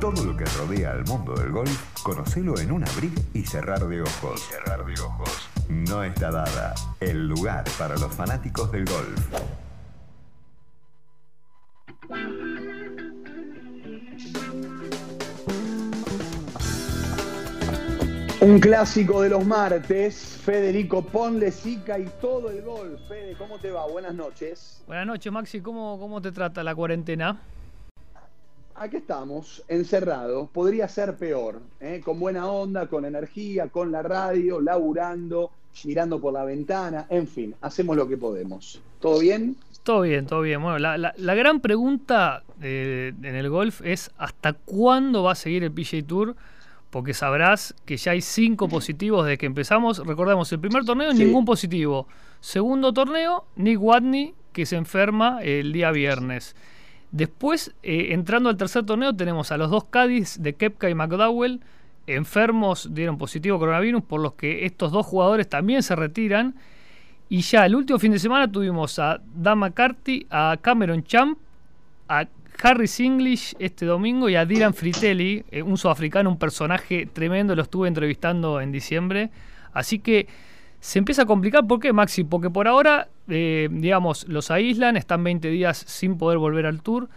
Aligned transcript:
Todo 0.00 0.24
lo 0.24 0.36
que 0.36 0.44
rodea 0.44 0.92
al 0.92 1.04
mundo 1.06 1.34
del 1.34 1.50
golf, 1.50 2.02
conocelo 2.04 2.56
en 2.60 2.70
un 2.70 2.84
abrir 2.84 3.12
y 3.34 3.42
cerrar 3.42 3.84
de 3.88 4.00
ojos. 4.02 4.40
cerrar 4.42 4.84
de 4.86 4.92
ojos. 5.00 5.48
No 5.68 6.04
está 6.04 6.30
dada. 6.30 6.74
El 7.00 7.26
lugar 7.26 7.64
para 7.76 7.96
los 7.96 8.14
fanáticos 8.14 8.70
del 8.70 8.84
golf. 8.84 9.20
Un 18.40 18.60
clásico 18.60 19.20
de 19.22 19.30
los 19.30 19.44
martes, 19.44 20.38
Federico 20.44 21.02
Ponle 21.02 21.50
Sica 21.50 21.98
y 21.98 22.08
todo 22.20 22.50
el 22.50 22.62
golf. 22.62 23.00
Fede, 23.08 23.34
¿cómo 23.36 23.58
te 23.58 23.72
va? 23.72 23.84
Buenas 23.88 24.14
noches. 24.14 24.80
Buenas 24.86 25.08
noches, 25.08 25.32
Maxi. 25.32 25.60
¿Cómo, 25.60 25.98
cómo 25.98 26.22
te 26.22 26.30
trata 26.30 26.62
la 26.62 26.72
cuarentena? 26.76 27.40
Aquí 28.80 28.98
estamos, 28.98 29.64
encerrados. 29.66 30.48
Podría 30.50 30.86
ser 30.86 31.16
peor, 31.16 31.60
¿eh? 31.80 32.00
con 32.04 32.20
buena 32.20 32.46
onda, 32.46 32.86
con 32.86 33.04
energía, 33.04 33.66
con 33.66 33.90
la 33.90 34.02
radio, 34.02 34.60
laburando, 34.60 35.50
mirando 35.84 36.20
por 36.20 36.32
la 36.32 36.44
ventana, 36.44 37.06
en 37.10 37.26
fin, 37.26 37.56
hacemos 37.60 37.96
lo 37.96 38.06
que 38.06 38.16
podemos. 38.16 38.80
¿Todo 39.00 39.18
bien? 39.18 39.56
Todo 39.82 40.02
bien, 40.02 40.26
todo 40.26 40.42
bien. 40.42 40.62
Bueno, 40.62 40.78
la, 40.78 40.96
la, 40.96 41.34
gran 41.34 41.60
pregunta 41.60 42.44
eh, 42.62 43.12
en 43.20 43.34
el 43.34 43.48
golf 43.50 43.80
es 43.84 44.12
¿hasta 44.16 44.52
cuándo 44.52 45.24
va 45.24 45.32
a 45.32 45.34
seguir 45.34 45.64
el 45.64 45.72
PGA 45.72 46.06
Tour? 46.06 46.36
Porque 46.90 47.14
sabrás 47.14 47.74
que 47.84 47.96
ya 47.96 48.12
hay 48.12 48.20
cinco 48.20 48.68
positivos 48.68 49.24
desde 49.24 49.38
que 49.38 49.46
empezamos. 49.46 50.06
Recordemos, 50.06 50.52
el 50.52 50.60
primer 50.60 50.84
torneo, 50.84 51.12
ningún 51.12 51.44
positivo. 51.44 52.06
Segundo 52.40 52.92
torneo, 52.92 53.44
Nick 53.56 53.82
Watney, 53.82 54.34
que 54.52 54.66
se 54.66 54.76
enferma 54.76 55.40
el 55.42 55.72
día 55.72 55.90
viernes. 55.90 56.54
Después, 57.10 57.74
eh, 57.82 58.08
entrando 58.10 58.48
al 58.48 58.56
tercer 58.56 58.84
torneo, 58.84 59.14
tenemos 59.14 59.50
a 59.50 59.56
los 59.56 59.70
dos 59.70 59.84
Cádiz 59.84 60.36
de 60.40 60.54
Kepka 60.54 60.90
y 60.90 60.94
McDowell. 60.94 61.60
Enfermos 62.06 62.94
dieron 62.94 63.18
positivo 63.18 63.58
coronavirus, 63.58 64.02
por 64.02 64.20
los 64.20 64.34
que 64.34 64.66
estos 64.66 64.92
dos 64.92 65.06
jugadores 65.06 65.48
también 65.48 65.82
se 65.82 65.96
retiran. 65.96 66.54
Y 67.28 67.40
ya 67.42 67.66
el 67.66 67.74
último 67.74 67.98
fin 67.98 68.12
de 68.12 68.18
semana 68.18 68.50
tuvimos 68.50 68.98
a 68.98 69.20
Dan 69.34 69.58
McCarthy, 69.58 70.26
a 70.30 70.56
Cameron 70.60 71.02
Champ, 71.04 71.38
a 72.08 72.26
Harris 72.62 73.00
English 73.00 73.54
este 73.58 73.86
domingo 73.86 74.28
y 74.28 74.34
a 74.34 74.44
Dylan 74.44 74.74
Fritelli, 74.74 75.44
eh, 75.50 75.62
un 75.62 75.76
sudafricano, 75.76 76.30
un 76.30 76.38
personaje 76.38 77.06
tremendo, 77.06 77.54
lo 77.54 77.62
estuve 77.62 77.88
entrevistando 77.88 78.60
en 78.60 78.72
diciembre. 78.72 79.30
Así 79.72 79.98
que 79.98 80.26
se 80.80 80.98
empieza 80.98 81.22
a 81.22 81.26
complicar. 81.26 81.66
¿Por 81.66 81.80
qué, 81.80 81.92
Maxi? 81.92 82.24
Porque 82.24 82.50
por 82.50 82.68
ahora, 82.68 83.08
eh, 83.28 83.68
digamos, 83.70 84.26
los 84.28 84.50
aíslan, 84.50 84.96
están 84.96 85.24
20 85.24 85.48
días 85.48 85.84
sin 85.86 86.18
poder 86.18 86.38
volver 86.38 86.66
al 86.66 86.82
tour. 86.82 87.08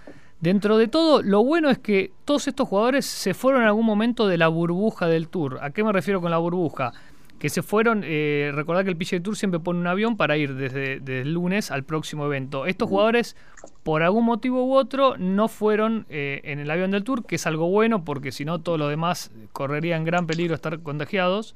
Dentro 0.41 0.79
de 0.79 0.87
todo, 0.87 1.21
lo 1.21 1.43
bueno 1.43 1.69
es 1.69 1.77
que 1.77 2.11
todos 2.25 2.47
estos 2.47 2.67
jugadores 2.67 3.05
se 3.05 3.35
fueron 3.35 3.61
en 3.61 3.67
algún 3.67 3.85
momento 3.85 4.27
de 4.27 4.39
la 4.39 4.47
burbuja 4.47 5.05
del 5.05 5.27
tour. 5.27 5.59
¿A 5.61 5.69
qué 5.69 5.83
me 5.83 5.91
refiero 5.91 6.19
con 6.19 6.31
la 6.31 6.39
burbuja? 6.39 6.93
Que 7.37 7.49
se 7.49 7.61
fueron, 7.61 8.01
eh, 8.03 8.51
recordad 8.53 8.83
que 8.83 8.89
el 8.89 8.97
PGA 8.97 9.21
Tour 9.21 9.35
siempre 9.35 9.59
pone 9.59 9.79
un 9.79 9.87
avión 9.87 10.17
para 10.17 10.37
ir 10.37 10.55
desde, 10.55 11.21
el 11.21 11.33
lunes 11.33 11.69
al 11.69 11.83
próximo 11.83 12.25
evento. 12.25 12.65
Estos 12.65 12.89
jugadores, 12.89 13.35
por 13.83 14.01
algún 14.01 14.25
motivo 14.25 14.65
u 14.65 14.73
otro, 14.73 15.15
no 15.17 15.47
fueron 15.47 16.07
eh, 16.09 16.41
en 16.43 16.59
el 16.59 16.69
avión 16.71 16.89
del 16.89 17.03
tour, 17.03 17.23
que 17.23 17.35
es 17.35 17.45
algo 17.45 17.69
bueno 17.69 18.03
porque 18.03 18.31
si 18.31 18.43
no, 18.43 18.59
todo 18.59 18.79
lo 18.79 18.87
demás 18.87 19.31
correría 19.53 19.95
en 19.95 20.05
gran 20.05 20.25
peligro 20.25 20.55
estar 20.55 20.79
contagiados. 20.79 21.55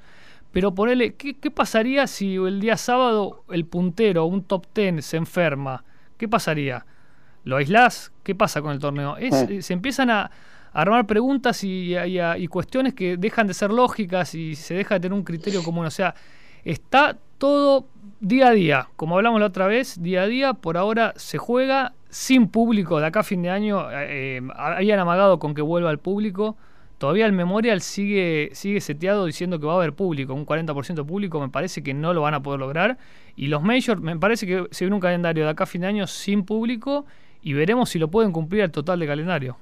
Pero 0.56 0.74
ponele, 0.74 1.16
¿qué, 1.16 1.52
pasaría 1.52 2.08
si 2.08 2.36
el 2.36 2.62
día 2.62 2.78
sábado 2.78 3.44
el 3.50 3.66
puntero, 3.66 4.24
un 4.24 4.42
top 4.42 4.66
ten, 4.72 5.02
se 5.02 5.18
enferma? 5.18 5.84
¿Qué 6.18 6.30
pasaría? 6.30 6.86
¿Lo 7.44 7.58
aislás? 7.58 8.14
¿Qué 8.24 8.36
pasa 8.36 8.62
con 8.62 8.72
el 8.72 8.80
torneo? 8.80 9.18
Eh. 9.18 9.62
Se 9.62 9.74
empiezan 9.74 10.10
a, 10.10 10.32
armar 10.72 11.08
preguntas 11.08 11.62
y, 11.62 11.94
cuestiones 12.48 12.94
que 12.94 13.18
dejan 13.18 13.48
de 13.48 13.54
ser 13.54 13.70
lógicas 13.70 14.34
y 14.34 14.56
se 14.56 14.76
deja 14.76 14.96
de 14.96 15.02
tener 15.02 15.14
un 15.14 15.26
criterio 15.26 15.62
común. 15.62 15.88
O 15.88 15.92
sea, 15.92 16.16
está 16.64 17.18
todo 17.38 17.88
día 18.22 18.48
a 18.48 18.52
día. 18.52 18.88
Como 18.96 19.18
hablamos 19.18 19.42
la 19.42 19.48
otra 19.48 19.68
vez, 19.68 20.02
día 20.02 20.22
a 20.22 20.28
día, 20.28 20.54
por 20.54 20.78
ahora 20.78 21.12
se 21.18 21.38
juega 21.38 21.92
sin 22.10 22.48
público. 22.48 23.02
De 23.02 23.08
acá 23.08 23.20
a 23.20 23.24
fin 23.24 23.42
de 23.42 23.50
año 23.50 23.92
eh, 23.92 24.38
eh, 24.38 24.42
habían 24.56 25.00
amagado 25.00 25.38
con 25.38 25.54
que 25.54 25.62
vuelva 25.62 25.92
el 25.92 26.00
público. 26.00 26.56
Todavía 26.98 27.26
el 27.26 27.34
Memorial 27.34 27.82
sigue, 27.82 28.52
sigue 28.54 28.80
seteado 28.80 29.26
diciendo 29.26 29.60
que 29.60 29.66
va 29.66 29.74
a 29.74 29.76
haber 29.76 29.94
público, 29.94 30.34
un 30.34 30.46
40% 30.46 30.96
de 30.96 31.04
público, 31.04 31.40
me 31.42 31.50
parece 31.50 31.84
que 31.84 31.94
no 31.94 32.14
lo 32.14 32.22
van 32.22 32.34
a 32.34 32.42
poder 32.42 32.60
lograr. 32.62 32.98
Y 33.36 33.48
los 33.48 33.62
Majors, 33.62 34.02
me 34.02 34.18
parece 34.18 34.48
que 34.48 34.66
se 34.72 34.86
viene 34.86 34.96
un 34.96 35.02
calendario 35.02 35.44
de 35.44 35.50
acá 35.50 35.66
a 35.66 35.68
fin 35.68 35.82
de 35.82 35.88
año 35.88 36.08
sin 36.08 36.46
público 36.46 37.06
y 37.44 37.54
veremos 37.54 37.90
si 37.90 38.00
lo 38.00 38.10
pueden 38.10 38.32
cumplir 38.32 38.62
el 38.62 38.72
total 38.72 39.00
de 39.00 39.08
calendario. 39.08 39.58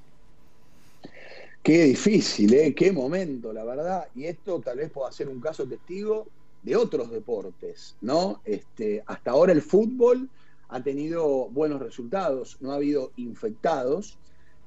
Qué 1.62 1.84
difícil, 1.84 2.54
¿eh? 2.54 2.74
qué 2.74 2.92
momento, 2.92 3.52
la 3.52 3.64
verdad. 3.64 4.06
Y 4.14 4.26
esto 4.26 4.60
tal 4.60 4.78
vez 4.78 4.90
pueda 4.90 5.10
ser 5.10 5.28
un 5.28 5.40
caso 5.40 5.66
testigo 5.66 6.26
de 6.62 6.76
otros 6.76 7.10
deportes, 7.10 7.96
¿no? 8.00 8.40
Este, 8.44 9.02
hasta 9.06 9.32
ahora 9.32 9.52
el 9.52 9.62
fútbol 9.62 10.28
ha 10.68 10.82
tenido 10.82 11.48
buenos 11.50 11.80
resultados, 11.80 12.58
no 12.60 12.72
ha 12.72 12.76
habido 12.76 13.12
infectados 13.16 14.18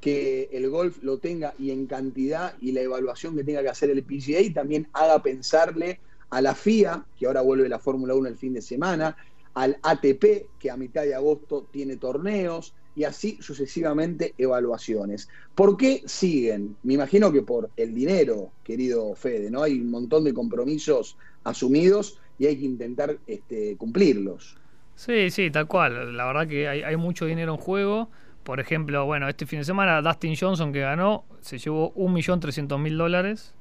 que 0.01 0.49
el 0.51 0.69
golf 0.69 1.01
lo 1.01 1.17
tenga 1.17 1.53
y 1.57 1.71
en 1.71 1.87
cantidad 1.87 2.53
y 2.61 2.71
la 2.71 2.81
evaluación 2.81 3.35
que 3.35 3.43
tenga 3.43 3.61
que 3.61 3.69
hacer 3.69 3.89
el 3.89 4.03
PGA 4.03 4.53
también 4.53 4.87
haga 4.93 5.21
pensarle 5.21 5.99
a 6.29 6.41
la 6.41 6.53
FIA, 6.53 7.05
que 7.17 7.25
ahora 7.25 7.41
vuelve 7.41 7.69
la 7.69 7.79
Fórmula 7.79 8.13
1 8.13 8.29
el 8.29 8.37
fin 8.37 8.53
de 8.53 8.61
semana, 8.61 9.15
al 9.53 9.77
ATP, 9.81 10.49
que 10.59 10.69
a 10.69 10.77
mitad 10.77 11.03
de 11.03 11.15
agosto 11.15 11.67
tiene 11.71 11.97
torneos, 11.97 12.75
y 12.97 13.03
así 13.03 13.37
sucesivamente 13.41 14.33
evaluaciones. 14.39 15.29
¿Por 15.53 15.77
qué 15.77 16.01
siguen? 16.05 16.75
Me 16.81 16.95
imagino 16.95 17.31
que 17.31 17.43
por 17.43 17.69
el 17.77 17.93
dinero, 17.93 18.51
querido 18.63 19.13
Fede, 19.13 19.51
¿no? 19.51 19.61
Hay 19.61 19.79
un 19.79 19.91
montón 19.91 20.23
de 20.23 20.33
compromisos 20.33 21.15
asumidos 21.43 22.19
y 22.39 22.47
hay 22.47 22.57
que 22.57 22.65
intentar 22.65 23.19
este, 23.27 23.77
cumplirlos. 23.77 24.57
Sí, 24.95 25.29
sí, 25.29 25.51
tal 25.51 25.67
cual. 25.67 26.17
La 26.17 26.25
verdad 26.25 26.47
que 26.47 26.67
hay 26.67 26.95
mucho 26.95 27.27
dinero 27.27 27.53
en 27.53 27.59
juego. 27.59 28.09
Por 28.47 28.61
ejemplo, 28.61 29.05
bueno, 29.05 29.27
este 29.27 29.45
fin 29.45 29.59
de 29.59 29.65
semana 29.65 30.01
Dustin 30.01 30.33
Johnson 30.39 30.71
que 30.71 30.79
ganó 30.79 31.25
se 31.41 31.57
llevó 31.57 31.93
1.300.000 31.95 32.95
dólares. 32.95 33.53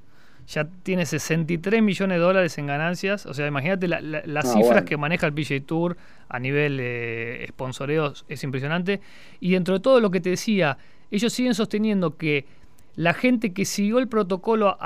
Ya 0.47 0.69
tiene 0.85 1.05
63 1.05 1.83
millones 1.83 2.19
de 2.19 2.23
dólares 2.23 2.57
en 2.59 2.69
ganancias. 2.69 3.27
O 3.27 3.35
sea, 3.35 3.49
imagínate 3.49 3.89
las 3.89 4.47
ah, 4.47 4.53
cifras 4.53 4.85
que 4.85 4.97
maneja 4.97 5.27
el 5.27 5.33
PGA 5.33 5.59
Tour 5.67 5.97
a 6.29 6.39
nivel 6.39 6.79
eh, 6.81 7.45
sponsoreos. 7.49 8.27
Es 8.29 8.45
impresionante. 8.45 9.01
Y 9.41 9.55
dentro 9.55 9.75
de 9.75 9.81
todo 9.81 10.01
lo 10.01 10.13
que 10.13 10.21
te 10.21 10.31
decía, 10.31 10.79
ellos 11.11 11.33
siguen 11.33 11.57
sosteniendo 11.57 12.17
que 12.17 12.47
la 12.95 13.13
gente 13.13 13.53
que 13.53 13.65
siguió 13.65 13.99
el 13.99 14.07
protocolo 14.07 14.79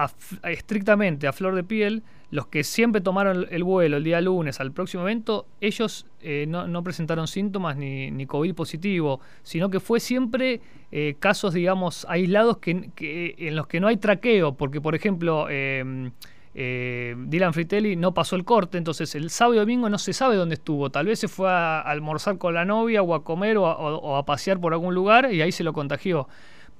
estrictamente 0.45 1.27
a 1.27 1.35
flor 1.35 1.55
de 1.55 1.63
piel 1.63 2.03
los 2.31 2.47
que 2.47 2.63
siempre 2.65 3.01
tomaron 3.01 3.47
el 3.51 3.65
vuelo 3.65 3.97
el 3.97 4.05
día 4.05 4.21
lunes 4.21 4.61
al 4.61 4.73
próximo 4.73 5.03
evento, 5.03 5.47
ellos 5.61 6.07
eh, 6.21 6.47
no, 6.47 6.85
presentaron 6.85 7.27
síntomas 7.27 7.77
ni, 7.77 8.27
COVID 8.27 8.55
positivo, 8.55 9.21
sino 9.43 9.71
que 9.71 9.81
fue 9.81 10.01
siempre 10.01 10.61
eh, 10.93 11.17
casos, 11.19 11.55
digamos, 11.55 12.07
aislados 12.09 12.59
que, 12.59 12.91
en 13.39 13.57
los 13.57 13.67
que 13.67 13.81
no 13.81 13.89
hay 13.89 13.97
traqueo, 13.97 14.55
porque, 14.55 14.81
por 14.81 14.95
ejemplo, 14.95 15.49
em, 15.49 16.13
eh, 16.53 17.15
Dylan 17.17 17.53
Fritelli 17.53 17.95
no 17.95 18.13
pasó 18.13 18.35
el 18.35 18.45
corte, 18.45 18.77
entonces 18.77 19.15
el 19.15 19.31
sábado 19.31 19.55
y 19.55 19.59
domingo 19.59 19.89
no 19.89 19.99
se 19.99 20.13
sabe 20.13 20.37
dónde 20.37 20.55
estuvo. 20.55 20.91
Tal 20.91 21.07
vez 21.07 21.21
se 21.21 21.29
fue 21.29 21.49
a, 21.49 21.81
almorzar 21.81 22.39
con 22.39 22.55
la 22.55 22.65
novia 22.65 23.03
o 23.03 23.15
a 23.15 23.23
comer 23.23 23.57
o 23.59 24.17
a, 24.17 24.25
pasear 24.25 24.61
por 24.61 24.73
algún 24.73 24.95
lugar 24.95 25.33
y 25.33 25.43
ahí 25.43 25.53
se 25.53 25.65
lo 25.65 25.73
contagió. 25.73 26.29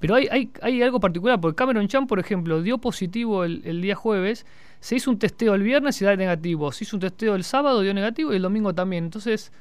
Pero 0.01 0.15
hay, 0.15 0.27
hay, 0.29 0.49
hay 0.61 0.81
algo 0.81 0.99
particular, 0.99 1.39
porque 1.39 1.55
Cameron 1.55 1.87
Chan, 1.87 2.07
por 2.07 2.19
ejemplo, 2.19 2.61
dio 2.61 2.79
positivo 2.79 3.45
el, 3.45 3.61
el 3.63 3.81
día 3.81 3.95
jueves 3.95 4.45
se 4.81 4.95
hizo 4.95 5.11
un 5.11 5.19
testeo 5.19 5.53
el 5.53 5.63
viernes 5.63 6.01
y 6.01 6.05
da 6.05 6.15
negativo. 6.15 6.71
Se 6.71 6.83
hizo 6.83 6.97
un 6.97 7.01
testeo 7.01 7.35
el 7.35 7.43
sábado, 7.43 7.81
dio 7.81 7.93
negativo 7.93 8.33
y 8.33 8.37
el 8.37 8.41
domingo 8.41 8.73
también. 8.73 9.05
Entonces, 9.05 9.51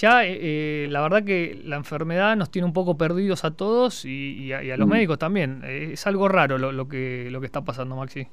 ya 0.00 0.24
eh, 0.24 0.38
eh, 0.40 0.86
la 0.88 1.02
verdad 1.02 1.24
que 1.24 1.60
la 1.64 1.76
enfermedad 1.76 2.36
nos 2.36 2.50
tiene 2.50 2.64
un 2.64 2.72
poco 2.72 2.96
perdidos 2.96 3.44
a 3.44 3.50
todos 3.50 4.04
y, 4.04 4.52
a, 4.52 4.76
los 4.76 4.86
mm. 4.86 4.90
médicos 4.90 5.18
también. 5.18 5.62
Eh, 5.64 5.90
es 5.94 6.06
algo 6.06 6.28
raro 6.28 6.56
lo, 6.56 6.88
que, 6.88 7.28
lo 7.30 7.40
que 7.40 7.46
está 7.46 7.62
pasando, 7.62 7.96
Maxi. 7.96 8.28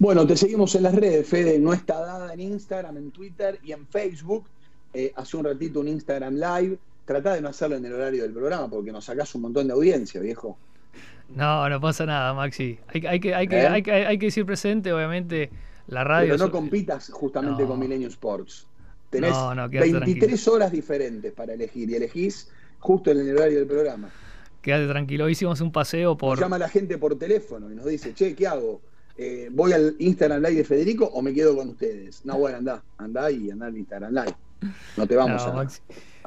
Bueno, 0.00 0.26
te 0.26 0.36
seguimos 0.36 0.74
en 0.74 0.82
las 0.82 0.94
redes, 0.96 1.28
Fede. 1.28 1.60
No 1.60 1.72
está 1.72 2.00
dada 2.00 2.34
en 2.34 2.40
Instagram, 2.40 2.96
en 2.96 3.10
Twitter 3.12 3.60
y 3.62 3.70
en 3.70 3.86
Facebook. 3.86 4.44
hace 5.14 5.36
un 5.36 5.44
ratito 5.44 5.78
un 5.78 5.88
Instagram 5.88 6.34
Live. 6.34 6.76
Trata 7.04 7.34
de 7.34 7.40
no 7.40 7.48
hacerlo 7.48 7.76
en 7.76 7.84
el 7.84 7.92
horario 7.92 8.22
del 8.22 8.32
programa 8.32 8.68
porque 8.68 8.90
nos 8.90 9.04
sacás 9.04 9.34
un 9.34 9.42
montón 9.42 9.66
de 9.66 9.74
audiencia, 9.74 10.20
viejo. 10.20 10.56
No, 11.28 11.68
no 11.68 11.80
pasa 11.80 12.06
nada, 12.06 12.32
Maxi. 12.34 12.78
Hay, 12.88 13.06
hay, 13.06 13.20
que, 13.20 13.34
hay, 13.34 13.48
que, 13.48 13.56
¿Eh? 13.56 13.66
hay, 13.66 13.82
que, 13.82 13.92
hay 13.92 14.18
que 14.18 14.26
decir 14.26 14.46
presente, 14.46 14.92
obviamente, 14.92 15.50
la 15.88 16.04
radio. 16.04 16.34
Pero 16.34 16.46
no 16.46 16.50
compitas 16.50 17.10
justamente 17.10 17.64
con 17.64 17.78
Millennium 17.78 18.10
Sports. 18.10 18.66
Tenés 19.10 19.34
23 19.70 20.48
horas 20.48 20.72
diferentes 20.72 21.32
para 21.32 21.54
elegir 21.54 21.88
y 21.90 21.94
elegís 21.94 22.50
justo 22.80 23.10
en 23.10 23.20
el 23.20 23.36
horario 23.36 23.58
del 23.58 23.68
programa. 23.68 24.10
Quédate 24.60 24.88
tranquilo, 24.88 25.28
hicimos 25.28 25.60
un 25.60 25.70
paseo 25.70 26.16
por. 26.16 26.38
Nos 26.38 26.40
llama 26.40 26.58
la 26.58 26.68
gente 26.68 26.98
por 26.98 27.16
teléfono 27.18 27.70
y 27.70 27.74
nos 27.74 27.84
dice, 27.84 28.14
che, 28.14 28.34
¿qué 28.34 28.46
hago? 28.46 28.80
Eh, 29.16 29.48
¿Voy 29.52 29.72
al 29.72 29.94
Instagram 29.98 30.42
Live 30.42 30.56
de 30.56 30.64
Federico 30.64 31.04
o 31.04 31.22
me 31.22 31.32
quedo 31.32 31.54
con 31.54 31.68
ustedes? 31.68 32.24
No, 32.24 32.38
bueno, 32.38 32.58
anda, 32.58 32.82
anda 32.98 33.30
y 33.30 33.50
anda 33.50 33.66
al 33.66 33.76
Instagram 33.76 34.12
Live. 34.12 34.34
No 34.96 35.06
te 35.06 35.14
vamos 35.14 35.42
a. 35.42 35.52
Maxi. 35.52 35.80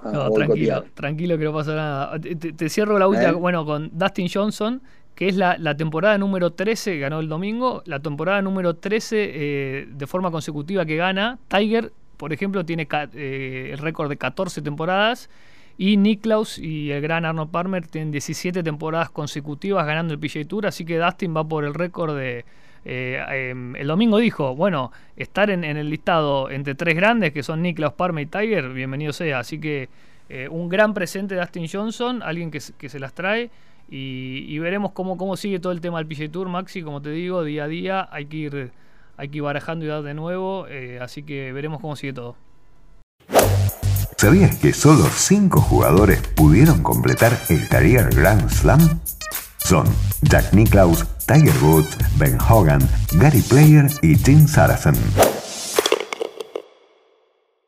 No, 0.04 0.30
tranquilo, 0.32 0.86
tranquilo 0.94 1.38
que 1.38 1.44
no 1.44 1.54
pasa 1.54 1.76
nada. 1.76 2.20
Te, 2.20 2.70
cierro 2.70 3.00
la 3.00 3.08
última, 3.08 3.30
¿Eh? 3.30 3.34
bueno, 3.34 3.66
con 3.66 3.90
Dustin 3.94 4.28
Johnson, 4.32 4.82
que 5.16 5.28
es 5.28 5.36
la, 5.36 5.76
temporada 5.76 6.18
número 6.18 6.52
13, 6.52 7.00
ganó 7.00 7.20
el 7.20 7.28
domingo, 7.28 7.82
la 7.86 8.00
temporada 8.00 8.42
número 8.42 8.76
13 8.76 9.16
eh, 9.18 9.88
de 9.90 10.08
forma 10.08 10.30
consecutiva 10.30 10.86
que 10.86 10.96
gana. 10.96 11.40
Tiger, 11.48 11.92
por 12.18 12.34
ejemplo, 12.34 12.64
tiene 12.66 12.88
eh, 13.14 13.70
el 13.74 13.80
récord 13.80 14.10
de 14.10 14.18
14 14.18 14.62
temporadas 14.62 15.30
y 15.78 15.98
Niklaus 15.98 16.58
y 16.58 16.92
el 16.92 17.02
gran 17.02 17.26
Arnold 17.26 17.52
Palmer 17.52 17.88
tienen 17.88 18.12
17 18.12 18.64
temporadas 18.64 19.10
consecutivas 19.10 19.86
ganando 19.86 20.14
el 20.14 20.20
PGA 20.20 20.46
Tour, 20.48 20.68
así 20.68 20.86
que 20.86 20.98
Dustin 20.98 21.36
va 21.36 21.44
por 21.44 21.66
el 21.66 21.74
récord 21.74 22.16
de... 22.16 22.46
Eh, 22.86 23.24
em, 23.30 23.76
el 23.76 23.88
domingo 23.88 24.18
dijo, 24.18 24.56
bueno, 24.56 24.92
estar 25.16 25.50
en, 25.50 25.64
el 25.64 25.90
listado 25.90 26.50
entre 26.50 26.76
tres 26.76 26.96
grandes, 26.96 27.34
que 27.34 27.44
son 27.44 27.62
Niklaus, 27.62 27.94
Palmer 27.94 28.24
y 28.24 28.28
Tiger, 28.28 28.70
bienvenido 28.70 29.14
sea. 29.14 29.40
Así 29.40 29.60
que 29.60 29.90
un 30.50 30.68
gran 30.68 30.94
presente 30.94 31.36
de 31.36 31.42
Dustin 31.42 31.68
Johnson, 31.72 32.22
alguien 32.22 32.52
que, 32.52 32.60
se 32.60 33.00
las 33.00 33.14
trae. 33.14 33.50
Y, 33.90 34.60
veremos 34.60 34.92
cómo, 34.92 35.18
cómo 35.18 35.38
sigue 35.38 35.60
todo 35.60 35.72
el 35.72 35.82
tema 35.82 36.00
del 36.00 36.08
PG 36.08 36.32
Tour, 36.32 36.50
Maxi. 36.50 36.82
Como 36.82 37.02
te 37.02 37.12
digo, 37.12 37.44
día 37.44 37.64
a 37.64 37.68
día 37.68 38.10
hay 38.12 38.26
que 38.26 38.38
ir, 38.38 38.72
hay 39.16 39.30
que 39.30 39.42
barajando 39.42 39.86
y 39.86 39.88
dar 39.88 40.04
de 40.04 40.14
nuevo. 40.14 40.68
Eh, 40.68 41.00
así 41.02 41.24
que 41.24 41.52
veremos 41.54 41.80
cómo 41.80 41.96
sigue 41.96 42.14
todo. 42.14 42.36
¿Sabías 44.18 44.56
que 44.56 44.74
solo 44.74 45.06
5 45.06 45.62
jugadores 45.62 46.20
pudieron 46.36 46.82
completar 46.82 47.38
el 47.50 47.68
Career 47.68 48.10
Grand 48.16 48.50
Slam? 48.50 49.00
Son 49.58 49.86
Jack 50.24 50.54
Nicklaus, 50.54 51.06
Tiger 51.28 51.54
Woods, 51.62 51.98
Ben 52.18 52.38
Hogan, 52.40 52.80
Gary 53.20 53.42
Player 53.42 53.88
y 54.02 54.16
Tim 54.16 54.48
Saracen. 54.48 54.96